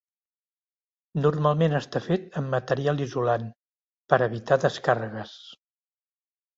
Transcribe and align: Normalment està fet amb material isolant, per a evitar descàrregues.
Normalment 1.25 1.75
està 1.81 2.01
fet 2.07 2.41
amb 2.43 2.51
material 2.57 3.05
isolant, 3.09 3.47
per 4.11 4.23
a 4.23 4.27
evitar 4.33 4.61
descàrregues. 4.69 5.41